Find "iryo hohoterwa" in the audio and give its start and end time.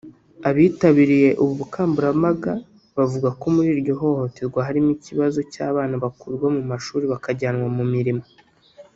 3.75-4.59